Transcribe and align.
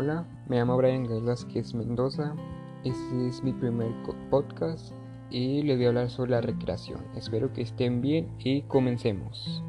Hola, 0.00 0.24
me 0.46 0.54
llamo 0.54 0.76
Brian 0.76 1.08
Gael 1.08 1.24
Vázquez 1.24 1.74
Mendoza. 1.74 2.36
Este 2.84 3.26
es 3.26 3.42
mi 3.42 3.52
primer 3.52 3.90
podcast 4.30 4.92
y 5.28 5.62
les 5.62 5.76
voy 5.76 5.86
a 5.86 5.88
hablar 5.88 6.08
sobre 6.08 6.30
la 6.30 6.40
recreación. 6.40 7.00
Espero 7.16 7.52
que 7.52 7.62
estén 7.62 8.00
bien 8.00 8.28
y 8.38 8.62
comencemos. 8.62 9.60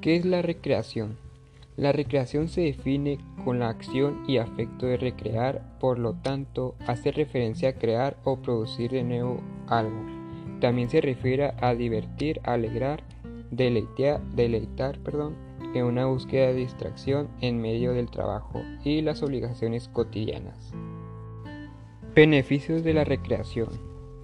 ¿Qué 0.00 0.16
es 0.16 0.24
la 0.24 0.42
recreación? 0.42 1.16
La 1.76 1.92
recreación 1.92 2.48
se 2.48 2.62
define 2.62 3.20
con 3.44 3.60
la 3.60 3.68
acción 3.68 4.24
y 4.26 4.38
afecto 4.38 4.86
de 4.86 4.96
recrear, 4.96 5.78
por 5.78 6.00
lo 6.00 6.14
tanto, 6.14 6.74
hace 6.88 7.12
referencia 7.12 7.68
a 7.68 7.74
crear 7.74 8.16
o 8.24 8.38
producir 8.42 8.90
de 8.90 9.04
nuevo 9.04 9.40
algo. 9.68 10.06
También 10.60 10.90
se 10.90 11.00
refiere 11.00 11.52
a 11.60 11.76
divertir, 11.76 12.40
alegrar, 12.42 13.04
deleitar, 13.52 14.20
deleitar 14.34 14.98
perdón, 14.98 15.36
en 15.74 15.84
una 15.84 16.06
búsqueda 16.06 16.48
de 16.48 16.54
distracción 16.54 17.28
en 17.40 17.60
medio 17.60 17.92
del 17.92 18.10
trabajo 18.10 18.62
y 18.84 19.02
las 19.02 19.22
obligaciones 19.22 19.88
cotidianas. 19.88 20.72
Beneficios 22.14 22.82
de 22.82 22.94
la 22.94 23.04
recreación. 23.04 23.68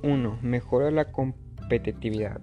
1. 0.03 0.39
Mejora 0.43 0.91
la 0.91 1.13
competitividad. 1.13 2.41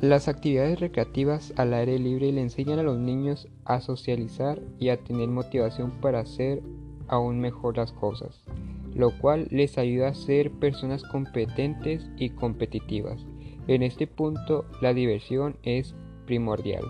Las 0.00 0.28
actividades 0.28 0.80
recreativas 0.80 1.54
al 1.56 1.72
aire 1.72 1.98
libre 1.98 2.30
le 2.32 2.42
enseñan 2.42 2.78
a 2.78 2.82
los 2.82 2.98
niños 2.98 3.48
a 3.64 3.80
socializar 3.80 4.60
y 4.78 4.90
a 4.90 4.98
tener 4.98 5.28
motivación 5.28 5.92
para 6.00 6.20
hacer 6.20 6.62
aún 7.08 7.40
mejor 7.40 7.76
las 7.76 7.92
cosas, 7.92 8.44
lo 8.94 9.16
cual 9.18 9.48
les 9.50 9.78
ayuda 9.78 10.08
a 10.08 10.14
ser 10.14 10.50
personas 10.50 11.02
competentes 11.04 12.10
y 12.16 12.30
competitivas. 12.30 13.24
En 13.66 13.82
este 13.82 14.06
punto, 14.06 14.66
la 14.82 14.92
diversión 14.92 15.56
es 15.62 15.94
primordial. 16.26 16.84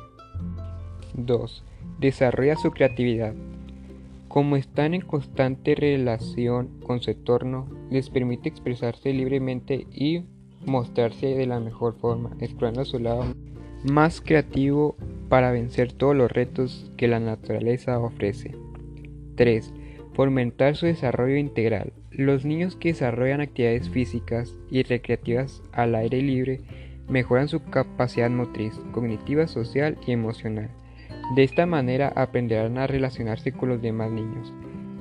2. 1.14 1.64
Desarrolla 2.00 2.56
su 2.56 2.70
creatividad. 2.70 3.34
Como 4.28 4.56
están 4.56 4.94
en 4.94 5.02
constante 5.02 5.74
relación 5.74 6.68
con 6.84 7.00
su 7.00 7.10
entorno, 7.10 7.68
les 7.90 8.10
permite 8.10 8.48
expresarse 8.48 9.12
libremente 9.12 9.86
y 9.92 10.24
mostrarse 10.66 11.27
de 11.27 11.46
la 11.46 11.60
mejor 11.60 11.94
forma, 11.94 12.30
explorando 12.40 12.84
su 12.84 12.98
lado 12.98 13.24
más 13.84 14.20
creativo 14.20 14.96
para 15.28 15.52
vencer 15.52 15.92
todos 15.92 16.16
los 16.16 16.32
retos 16.32 16.90
que 16.96 17.06
la 17.06 17.20
naturaleza 17.20 17.98
ofrece. 17.98 18.56
3. 19.36 19.72
Fomentar 20.14 20.77
su 20.77 20.86
desarrollo 20.86 21.36
integral. 21.36 21.92
Los 22.10 22.44
niños 22.44 22.77
que 22.77 22.90
desarrollan 22.90 23.40
actividades 23.40 23.90
físicas 23.90 24.55
y 24.70 24.84
recreativas 24.84 25.62
al 25.72 25.94
aire 25.96 26.22
libre 26.22 26.60
mejoran 27.08 27.48
su 27.48 27.62
capacidad 27.62 28.30
motriz, 28.30 28.74
cognitiva, 28.92 29.47
social 29.47 29.98
y 30.06 30.12
emocional. 30.12 30.70
De 31.34 31.42
esta 31.42 31.66
manera 31.66 32.12
aprenderán 32.16 32.78
a 32.78 32.86
relacionarse 32.86 33.52
con 33.52 33.69
los 33.69 33.83
demás 33.83 34.11
niños, 34.11 34.52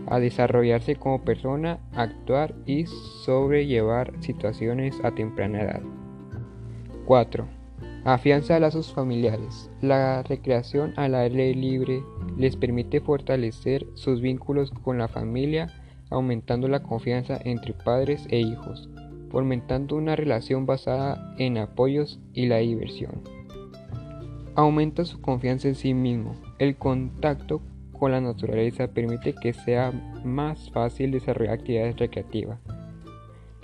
a 0.08 0.20
desarrollarse 0.20 0.96
como 0.96 1.22
persona, 1.22 1.80
actuar 1.94 2.56
y 2.66 2.86
sobrellevar 2.86 4.14
situaciones 4.20 5.00
a 5.04 5.12
temprana 5.12 5.62
edad. 5.62 5.82
4. 7.06 7.46
Afianza 8.06 8.60
lazos 8.60 8.94
familiares. 8.94 9.70
La 9.82 10.24
recreación 10.24 10.94
al 10.98 11.16
aire 11.16 11.54
libre 11.54 12.04
les 12.38 12.56
permite 12.56 13.00
fortalecer 13.00 13.86
sus 13.94 14.22
vínculos 14.22 14.72
con 14.72 14.98
la 14.98 15.08
familia, 15.08 15.68
aumentando 16.10 16.68
la 16.68 16.84
confianza 16.84 17.40
entre 17.44 17.74
padres 17.74 18.26
e 18.30 18.40
hijos 18.40 18.90
fomentando 19.34 19.96
una 19.96 20.16
relación 20.16 20.68
basada 20.68 21.34
en 21.40 21.58
apoyos 21.58 22.22
y 22.34 22.46
la 22.46 22.58
diversión. 22.58 23.24
Aumenta 24.54 25.06
su 25.06 25.22
confianza 25.22 25.70
en 25.70 25.74
sí 25.74 25.96
mismo. 25.96 26.36
El 26.60 26.78
contacto 26.78 27.60
con 27.98 28.12
la 28.12 28.22
naturaleza 28.22 28.90
permite 28.90 29.34
que 29.34 29.54
sea 29.54 29.92
más 30.24 30.70
fácil 30.70 31.10
desarrollar 31.10 31.56
actividades 31.56 31.98
recreativas, 31.98 32.60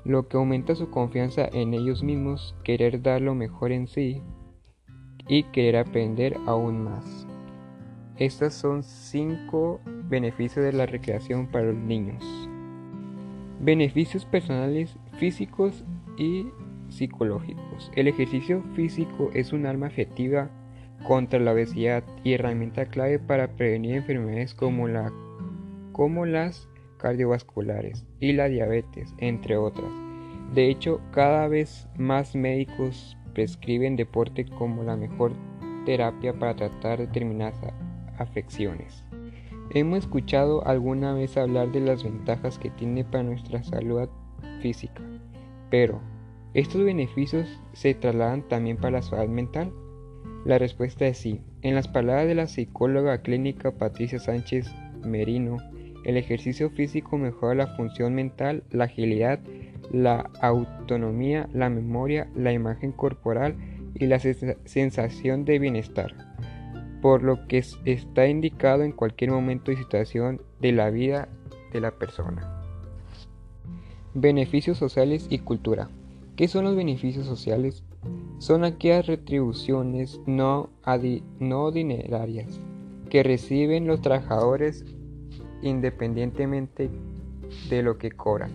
lo 0.03 0.28
que 0.28 0.38
aumenta 0.38 0.74
su 0.74 0.90
confianza 0.90 1.47
en 1.53 1.75
ellos 1.75 2.01
mismos, 2.01 2.56
querer 2.63 3.03
dar 3.03 3.22
lo 3.22 3.36
mejor 3.36 3.72
en 3.72 3.88
sí 3.88 4.24
y 5.28 5.44
querer 5.44 5.78
aprender 5.78 6.36
aún 6.47 6.84
más. 6.84 7.28
Estos 8.18 8.56
son 8.56 8.81
cinco 8.81 9.81
beneficios 9.86 10.66
de 10.66 10.74
la 10.74 10.88
recreación 10.88 11.46
para 11.46 11.66
los 11.66 11.75
niños. 11.75 12.24
Beneficios 13.59 14.25
personales 14.25 14.97
físicos 15.19 15.84
y 16.18 16.47
psicológicos. 16.88 17.91
El 17.96 18.07
ejercicio 18.07 18.63
físico 18.74 19.30
es 19.34 19.53
un 19.53 19.66
arma 19.66 19.88
efectiva 19.88 20.50
contra 21.06 21.40
la 21.40 21.53
obesidad 21.53 22.03
y 22.24 22.34
herramienta 22.34 22.85
clave 22.85 23.19
para 23.19 23.56
prevenir 23.56 23.96
enfermedades 23.96 24.53
como, 24.53 24.88
como 25.91 26.25
las 26.25 26.68
cardiovasculares 26.97 28.06
y 28.19 28.34
la 28.34 28.47
diabetes, 28.47 29.13
entre 29.18 29.57
otras. 29.57 29.91
De 30.53 30.69
hecho, 30.69 31.00
cada 31.12 31.47
vez 31.47 31.88
más 31.97 32.36
médicos 32.36 33.18
prescriben 33.34 33.96
deporte 33.96 34.46
como 34.46 34.84
la 34.84 34.96
mejor 34.96 35.34
terapia 35.86 36.34
para 36.34 36.56
tratar 36.56 37.00
determinadas 37.00 37.59
afecciones. 38.18 39.06
Hemos 39.72 40.00
escuchado 40.00 40.66
alguna 40.66 41.13
vez 41.13 41.38
hablar 41.38 41.72
de 41.72 41.81
las 41.81 42.03
ventajas 42.03 42.57
que 42.57 42.72
tiene 42.72 43.03
para 43.03 43.24
nuestra 43.24 43.63
salud 43.63 44.09
física, 44.62 45.02
pero 45.70 46.02
¿estos 46.53 46.84
beneficios 46.84 47.47
se 47.74 47.94
trasladan 47.94 48.47
también 48.47 48.78
para 48.78 48.97
la 48.97 49.02
salud 49.02 49.30
mental? 49.30 49.72
La 50.46 50.58
respuesta 50.58 51.06
es 51.08 51.18
sí. 51.18 51.42
En 51.62 51.75
las 51.75 51.88
palabras 51.88 52.28
de 52.28 52.36
la 52.36 52.47
psicóloga 52.47 53.22
clínica 53.22 53.72
Patricia 53.72 54.19
Sánchez 54.19 54.72
Merino, 55.03 55.58
el 56.06 56.16
ejercicio 56.18 56.69
físico 56.69 57.18
mejora 57.18 57.56
la 57.56 57.75
función 57.75 58.16
mental, 58.16 58.64
la 58.72 58.86
agilidad, 58.86 59.40
la 59.92 60.30
autonomía, 60.42 61.50
la 61.53 61.69
memoria, 61.69 62.30
la 62.36 62.53
imagen 62.53 62.92
corporal 62.94 63.56
y 63.96 64.06
la 64.06 64.19
sensación 64.19 65.44
de 65.44 65.59
bienestar 65.59 66.30
por 67.02 67.24
lo 67.24 67.48
que 67.48 67.64
está 67.86 68.28
indicado 68.28 68.84
en 68.84 68.92
cualquier 68.92 69.31
momento 69.31 69.72
y 69.72 69.78
situación 69.78 70.42
de 70.59 70.72
la 70.72 70.90
vida 70.90 71.30
de 71.72 71.81
la 71.81 71.92
persona. 71.92 72.59
Beneficios 74.22 74.78
sociales 74.78 75.28
y 75.30 75.40
cultura. 75.40 75.88
¿Qué 76.35 76.50
son 76.50 76.66
los 76.66 76.75
beneficios 76.75 77.25
sociales? 77.25 77.85
Son 78.38 78.66
aquellas 78.66 79.07
retribuciones 79.07 80.19
no, 80.25 80.72
no 81.40 81.72
dinerarias 81.72 82.59
que 83.09 83.24
reciben 83.24 83.88
los 83.88 84.02
trabajadores 84.02 84.84
independientemente 85.62 86.90
de 87.69 87.81
lo 87.81 87.97
que 87.97 88.12
cobran, 88.12 88.52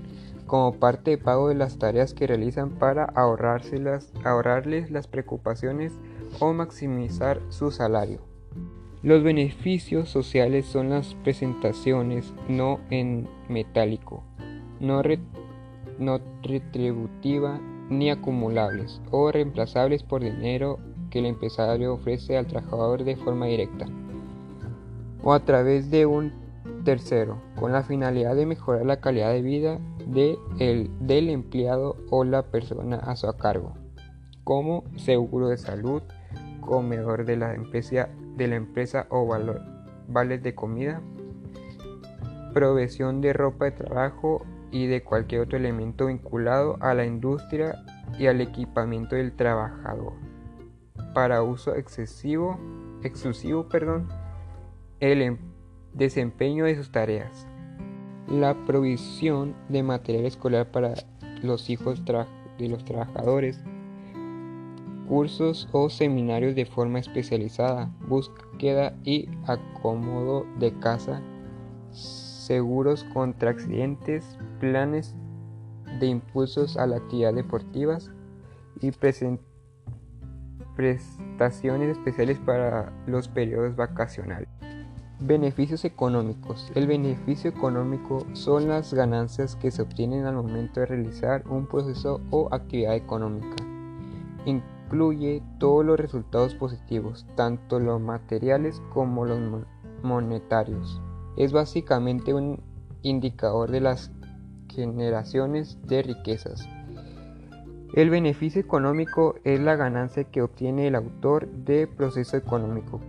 como 0.46 0.74
parte 0.74 1.12
de 1.12 1.18
pago 1.18 1.48
de 1.48 1.54
las 1.54 1.78
tareas 1.78 2.12
que 2.12 2.26
realizan 2.26 2.72
para 2.72 3.06
ahorrárselas, 3.06 4.12
ahorrarles 4.22 4.90
las 4.90 5.08
preocupaciones 5.08 5.94
o 6.40 6.52
maximizar 6.52 7.40
su 7.48 7.70
salario. 7.70 8.20
Los 9.02 9.22
beneficios 9.22 10.10
sociales 10.10 10.66
son 10.66 10.90
las 10.90 11.14
presentaciones 11.24 12.34
no 12.50 12.80
en 12.90 13.26
metálico, 13.48 14.24
no, 14.78 15.02
retributiva 16.42 17.60
ni 17.90 18.10
acumulables 18.10 19.00
o 19.10 19.30
reemplazables 19.30 20.02
por 20.02 20.22
dinero 20.22 20.78
que 21.10 21.20
el 21.20 21.26
empresario 21.26 21.94
ofrece 21.94 22.36
al 22.36 22.46
trabajador 22.46 23.04
de 23.04 23.16
forma 23.16 23.46
directa 23.46 23.86
o 25.22 25.32
a 25.32 25.40
través 25.40 25.90
de 25.90 26.06
un 26.06 26.32
tercero 26.84 27.40
con 27.58 27.72
la 27.72 27.82
finalidad 27.82 28.36
de 28.36 28.46
mejorar 28.46 28.84
la 28.84 29.00
calidad 29.00 29.32
de 29.32 29.42
vida 29.42 29.78
de 30.06 30.38
el, 30.58 30.90
del 31.00 31.30
empleado 31.30 31.96
o 32.10 32.24
la 32.24 32.42
persona 32.42 32.96
a 32.96 33.16
su 33.16 33.32
cargo, 33.36 33.74
como 34.44 34.84
seguro 34.96 35.48
de 35.48 35.56
salud, 35.56 36.02
comedor 36.60 37.24
de 37.24 37.36
la 37.36 37.54
empresa, 37.54 38.08
de 38.36 38.48
la 38.48 38.56
empresa 38.56 39.06
o 39.08 39.26
vales 40.08 40.42
de 40.42 40.54
comida, 40.54 41.00
provisión 42.52 43.20
de 43.20 43.32
ropa 43.32 43.66
de 43.66 43.72
trabajo 43.72 44.44
y 44.74 44.88
de 44.88 45.04
cualquier 45.04 45.42
otro 45.42 45.56
elemento 45.56 46.06
vinculado 46.06 46.76
a 46.80 46.94
la 46.94 47.06
industria 47.06 47.76
y 48.18 48.26
al 48.26 48.40
equipamiento 48.40 49.14
del 49.14 49.30
trabajador. 49.30 50.14
Para 51.14 51.44
uso 51.44 51.76
excesivo, 51.76 52.58
exclusivo, 53.04 53.68
perdón, 53.68 54.08
el 54.98 55.22
em, 55.22 55.38
desempeño 55.92 56.64
de 56.64 56.74
sus 56.74 56.90
tareas. 56.90 57.46
La 58.26 58.54
provisión 58.66 59.54
de 59.68 59.84
material 59.84 60.24
escolar 60.24 60.72
para 60.72 60.94
los 61.40 61.70
hijos 61.70 62.02
de 62.04 62.68
los 62.68 62.84
trabajadores. 62.84 63.62
Cursos 65.06 65.68
o 65.70 65.88
seminarios 65.88 66.56
de 66.56 66.66
forma 66.66 66.98
especializada, 66.98 67.94
búsqueda 68.08 68.96
y 69.04 69.28
acomodo 69.46 70.46
de 70.58 70.76
casa, 70.80 71.22
seguros 72.44 73.04
contra 73.12 73.50
accidentes, 73.50 74.38
planes 74.60 75.14
de 76.00 76.06
impulsos 76.06 76.76
a 76.76 76.86
la 76.86 76.96
actividad 76.96 77.34
deportivas 77.34 78.10
y 78.80 78.90
prestaciones 80.76 81.96
especiales 81.96 82.38
para 82.38 82.92
los 83.06 83.28
periodos 83.28 83.76
vacacionales. 83.76 84.48
Beneficios 85.20 85.84
económicos. 85.84 86.70
El 86.74 86.86
beneficio 86.86 87.48
económico 87.48 88.26
son 88.32 88.68
las 88.68 88.92
ganancias 88.92 89.56
que 89.56 89.70
se 89.70 89.80
obtienen 89.82 90.26
al 90.26 90.34
momento 90.34 90.80
de 90.80 90.86
realizar 90.86 91.44
un 91.48 91.66
proceso 91.66 92.20
o 92.30 92.48
actividad 92.52 92.96
económica. 92.96 93.56
Incluye 94.44 95.42
todos 95.58 95.84
los 95.84 95.98
resultados 95.98 96.54
positivos, 96.56 97.26
tanto 97.36 97.78
los 97.78 98.00
materiales 98.00 98.82
como 98.92 99.24
los 99.24 99.38
monetarios. 100.02 101.00
Es 101.36 101.52
básicamente 101.52 102.34
un 102.34 102.60
indicador 103.02 103.70
de 103.70 103.80
las 103.80 104.10
generaciones 104.68 105.78
de 105.86 106.02
riquezas. 106.02 106.68
El 107.94 108.10
beneficio 108.10 108.60
económico 108.60 109.36
es 109.44 109.60
la 109.60 109.76
ganancia 109.76 110.24
que 110.24 110.42
obtiene 110.42 110.88
el 110.88 110.96
autor 110.96 111.48
de 111.48 111.86
proceso 111.86 112.36
económico, 112.36 113.00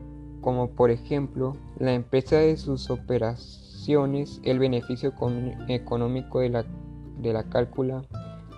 como 0.41 0.69
por 0.69 0.91
ejemplo 0.91 1.57
la 1.79 1.93
empresa 1.93 2.37
de 2.37 2.55
sus 2.55 2.91
operaciones, 2.91 4.39
el 4.43 4.59
beneficio 4.59 5.11
económico 5.67 6.39
de 6.39 6.49
la, 6.49 6.65
de 7.17 7.33
la 7.33 7.45
cálcula, 7.45 8.03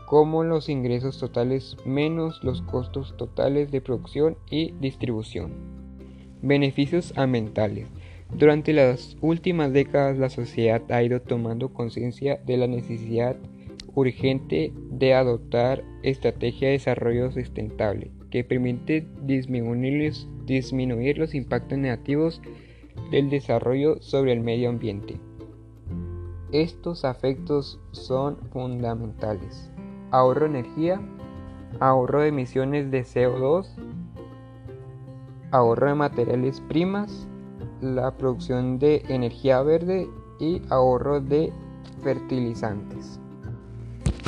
como 0.05 0.43
los 0.43 0.67
ingresos 0.67 1.17
totales 1.17 1.77
menos 1.85 2.43
los 2.43 2.61
costos 2.61 3.15
totales 3.15 3.71
de 3.71 3.79
producción 3.79 4.37
y 4.49 4.71
distribución. 4.79 5.53
Beneficios 6.41 7.13
ambientales. 7.17 7.87
Durante 8.33 8.73
las 8.73 9.17
últimas 9.21 9.73
décadas 9.73 10.17
la 10.17 10.29
sociedad 10.29 10.81
ha 10.91 11.01
ido 11.01 11.21
tomando 11.21 11.73
conciencia 11.73 12.39
de 12.45 12.57
la 12.57 12.67
necesidad 12.67 13.35
urgente 13.95 14.73
de 14.91 15.13
adoptar 15.13 15.83
estrategia 16.03 16.67
de 16.67 16.73
desarrollo 16.73 17.31
sustentable 17.31 18.11
que 18.29 18.43
permite 18.43 19.07
disminuir, 19.23 20.13
disminuir 20.45 21.17
los 21.17 21.33
impactos 21.33 21.77
negativos 21.77 22.41
del 23.11 23.29
desarrollo 23.29 24.01
sobre 24.01 24.33
el 24.33 24.41
medio 24.41 24.69
ambiente. 24.69 25.19
Estos 26.51 27.05
afectos 27.05 27.79
son 27.91 28.37
fundamentales. 28.51 29.71
Ahorro 30.11 30.41
de 30.41 30.59
energía, 30.59 31.01
ahorro 31.79 32.21
de 32.21 32.29
emisiones 32.29 32.91
de 32.91 33.03
CO2, 33.03 33.67
ahorro 35.51 35.87
de 35.87 35.95
materiales 35.95 36.61
primas, 36.61 37.27
la 37.81 38.11
producción 38.17 38.79
de 38.79 39.03
energía 39.09 39.61
verde 39.61 40.07
y 40.39 40.61
ahorro 40.69 41.21
de 41.21 41.51
fertilizantes. 42.03 43.19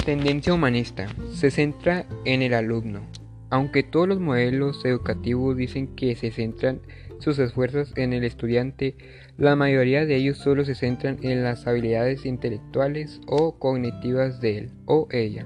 Tendencia 0.06 0.54
humanista. 0.54 1.07
Se 1.31 1.51
centra 1.51 2.06
en 2.25 2.42
el 2.42 2.54
alumno. 2.54 3.01
Aunque 3.50 3.84
todos 3.84 4.07
los 4.07 4.19
modelos 4.19 4.84
educativos 4.86 5.57
dicen 5.57 5.96
que 5.96 6.16
se 6.16 6.31
centran 6.31 6.81
sus 7.19 7.38
esfuerzos 7.40 7.94
en 7.96 8.13
el 8.13 8.24
estudiante, 8.24 8.96
la 9.38 9.56
mayoría 9.56 10.06
de 10.06 10.16
ellos 10.16 10.38
solo 10.38 10.66
se 10.66 10.75
centran 10.75 11.18
en 11.22 11.44
las 11.44 11.68
habilidades 11.68 12.25
intelectuales 12.25 13.22
o 13.28 13.57
cognitivas 13.57 14.40
de 14.40 14.57
él 14.57 14.72
o 14.86 15.07
ella. 15.12 15.45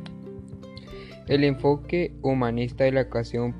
El 1.28 1.44
enfoque 1.44 2.14
humanista 2.22 2.84
de 2.84 2.92
la 2.92 3.02
educación 3.02 3.56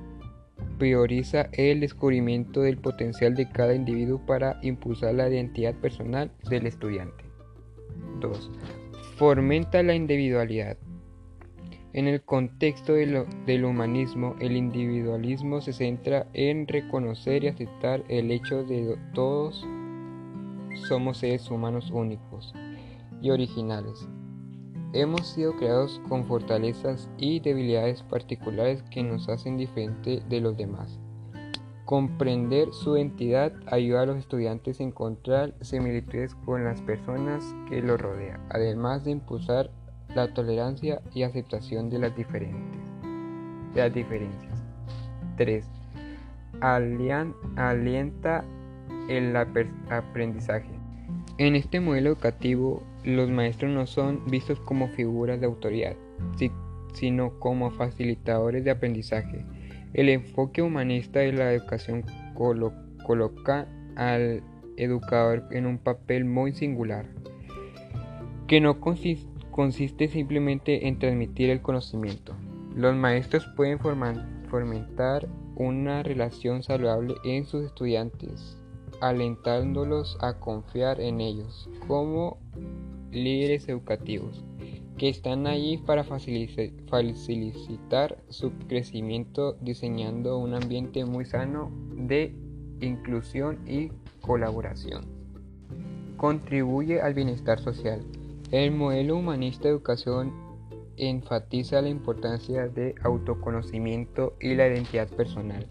prioriza 0.78 1.50
el 1.54 1.80
descubrimiento 1.80 2.62
del 2.62 2.78
potencial 2.78 3.36
de 3.36 3.50
cada 3.50 3.74
individuo 3.74 4.26
para 4.26 4.60
impulsar 4.62 5.16
la 5.16 5.30
identidad 5.30 5.76
personal 5.76 6.32
del 6.50 6.68
estudiante. 6.68 7.24
2 8.20 8.52
fomenta 9.16 9.84
la 9.84 9.94
individualidad. 9.94 10.78
En 11.94 12.08
el 12.08 12.24
contexto 12.24 12.94
del 12.94 13.66
humanismo, 13.66 14.36
el 14.40 14.58
individualismo 14.58 15.62
se 15.62 15.74
centra 15.74 16.28
en 16.34 16.68
reconocer 16.68 17.44
y 17.44 17.48
aceptar 17.48 18.04
el 18.10 18.32
hecho 18.32 18.64
de 18.64 18.82
que 18.82 18.98
todos 19.14 19.66
somos 20.88 21.20
seres 21.20 21.52
humanos 21.52 21.92
únicos 21.92 22.54
y 23.22 23.30
originales. 23.30 24.08
Hemos 24.94 25.28
sido 25.28 25.56
creados 25.58 26.00
con 26.08 26.26
fortalezas 26.26 27.10
y 27.18 27.40
debilidades 27.40 28.04
particulares 28.04 28.84
que 28.92 29.02
nos 29.02 29.28
hacen 29.28 29.58
diferentes 29.58 30.30
de 30.30 30.40
los 30.40 30.56
demás. 30.56 31.00
Comprender 31.86 32.72
su 32.72 32.96
entidad 32.96 33.54
ayuda 33.66 34.04
a 34.04 34.06
los 34.06 34.18
estudiantes 34.18 34.80
a 34.80 34.84
encontrar 34.84 35.56
similitudes 35.62 36.36
con 36.46 36.64
las 36.64 36.80
personas 36.82 37.44
que 37.68 37.82
los 37.82 38.00
rodean, 38.00 38.40
además 38.52 39.04
de 39.04 39.12
impulsar 39.12 39.72
la 40.14 40.32
tolerancia 40.32 41.02
y 41.12 41.24
aceptación 41.24 41.90
de 41.90 41.98
las, 41.98 42.16
diferentes, 42.16 42.82
de 43.74 43.82
las 43.82 43.94
diferencias. 43.96 44.64
3. 45.38 45.66
alienta 46.62 48.46
el 49.10 49.36
aprendizaje. 49.36 50.70
En 51.40 51.56
este 51.56 51.80
modelo 51.80 52.10
educativo, 52.12 52.84
los 53.04 53.30
maestros 53.30 53.72
no 53.72 53.86
son 53.86 54.26
vistos 54.26 54.60
como 54.60 54.88
figuras 54.90 55.40
de 55.40 55.46
autoridad, 55.46 55.96
sino 56.94 57.40
como 57.40 57.72
facilitadores 57.72 58.64
de 58.64 58.72
aprendizaje 58.72 59.46
el 59.94 60.10
enfoque 60.10 60.62
humanista 60.62 61.20
de 61.20 61.34
la 61.34 61.54
educación 61.54 62.04
coloca 62.34 63.68
al 63.96 64.44
educador 64.76 65.44
en 65.52 65.68
un 65.68 65.78
papel 65.78 66.26
muy 66.26 66.54
singular, 66.54 67.06
que 68.48 68.60
no 68.60 68.80
consiste 68.80 70.08
simplemente 70.08 70.88
en 70.88 70.98
transmitir 70.98 71.52
el 71.52 71.62
conocimiento. 71.62 72.34
Los 72.76 72.96
maestros 72.96 73.48
pueden 73.56 73.78
fomentar 74.50 75.28
una 75.56 76.02
relación 76.02 76.64
saludable 76.64 77.14
en 77.24 77.46
sus 77.46 77.64
estudiantes, 77.66 78.58
alentándolos 79.00 80.18
a 80.22 80.40
confiar 80.40 81.00
en 81.00 81.22
ellos 81.22 81.70
como 81.88 82.40
líderes 83.14 83.70
educativos 83.70 84.44
que 84.98 85.10
están 85.10 85.48
allí 85.48 85.78
para 85.78 86.04
facilitar 86.04 88.18
su 88.30 88.52
crecimiento 88.68 89.54
diseñando 89.62 90.38
un 90.38 90.54
ambiente 90.54 91.04
muy 91.06 91.26
sano 91.26 91.72
de 91.96 92.36
inclusión 92.80 93.60
y 93.68 93.92
colaboración. 94.22 95.06
Contribuye 96.18 97.02
al 97.02 97.14
bienestar 97.14 97.60
social. 97.60 98.06
El 98.52 98.72
modelo 98.72 99.18
humanista 99.18 99.64
de 99.64 99.72
educación 99.72 100.32
enfatiza 100.96 101.82
la 101.82 101.90
importancia 101.90 102.68
de 102.68 102.94
autoconocimiento 103.04 104.38
y 104.40 104.54
la 104.54 104.68
identidad 104.68 105.10
personal. 105.10 105.66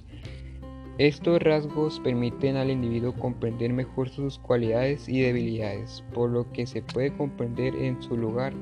Estos 0.98 1.40
rasgos 1.42 2.00
permiten 2.00 2.56
al 2.56 2.70
individuo 2.70 3.14
comprender 3.14 3.72
mejor 3.72 4.10
sus 4.10 4.38
cualidades 4.38 5.08
y 5.08 5.22
debilidades, 5.22 6.04
por 6.12 6.30
lo 6.30 6.52
que 6.52 6.66
se 6.66 6.82
puede 6.82 7.16
comprender 7.16 7.74
en 7.74 8.02
su 8.02 8.16
lugar 8.16 8.52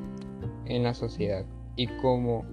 en 0.66 0.84
la 0.84 0.94
sociedad 0.94 1.44
y 1.74 1.88
cómo, 2.00 2.44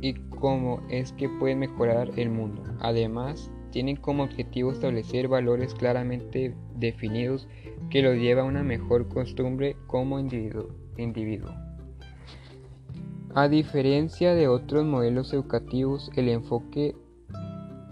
y 0.00 0.14
cómo 0.14 0.82
es 0.88 1.12
que 1.12 1.28
pueden 1.28 1.58
mejorar 1.58 2.12
el 2.16 2.30
mundo. 2.30 2.62
Además, 2.78 3.50
tienen 3.72 3.96
como 3.96 4.22
objetivo 4.22 4.70
establecer 4.70 5.26
valores 5.26 5.74
claramente 5.74 6.54
definidos 6.76 7.48
que 7.90 8.02
los 8.02 8.16
lleva 8.16 8.42
a 8.42 8.46
una 8.46 8.62
mejor 8.62 9.08
costumbre 9.08 9.76
como 9.88 10.20
individuo. 10.20 10.68
individuo. 10.96 11.50
A 13.34 13.48
diferencia 13.48 14.34
de 14.34 14.48
otros 14.48 14.84
modelos 14.84 15.32
educativos, 15.32 16.10
el 16.16 16.28
enfoque 16.28 16.94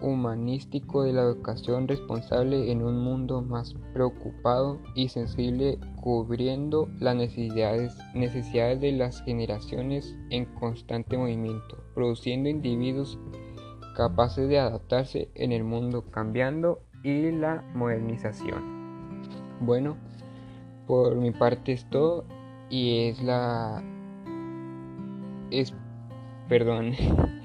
humanístico 0.00 1.02
de 1.02 1.12
la 1.12 1.22
educación 1.22 1.88
responsable 1.88 2.70
en 2.70 2.82
un 2.82 2.98
mundo 2.98 3.42
más 3.42 3.74
preocupado 3.92 4.78
y 4.94 5.08
sensible 5.08 5.78
cubriendo 6.00 6.88
las 6.98 7.16
necesidades, 7.16 7.96
necesidades 8.14 8.80
de 8.80 8.92
las 8.92 9.22
generaciones 9.22 10.16
en 10.30 10.44
constante 10.44 11.16
movimiento, 11.16 11.82
produciendo 11.94 12.48
individuos 12.48 13.18
capaces 13.96 14.48
de 14.48 14.58
adaptarse 14.58 15.28
en 15.34 15.52
el 15.52 15.64
mundo 15.64 16.04
cambiando 16.10 16.80
y 17.02 17.32
la 17.32 17.64
modernización. 17.74 19.22
Bueno, 19.60 19.96
por 20.86 21.16
mi 21.16 21.32
parte 21.32 21.72
es 21.72 21.88
todo 21.90 22.24
y 22.70 23.08
es 23.08 23.22
la... 23.22 23.82
es... 25.50 25.74
perdón. 26.48 26.92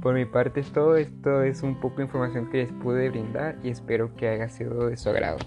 Por 0.00 0.14
mi 0.14 0.24
parte 0.24 0.60
es 0.60 0.72
todo, 0.72 0.96
esto 0.96 1.42
es 1.42 1.62
un 1.62 1.80
poco 1.80 1.96
de 1.96 2.04
información 2.04 2.50
que 2.50 2.58
les 2.58 2.72
pude 2.72 3.10
brindar 3.10 3.58
y 3.64 3.70
espero 3.70 4.14
que 4.14 4.28
haya 4.28 4.48
sido 4.48 4.88
de 4.88 4.96
su 4.96 5.08
agrado. 5.08 5.38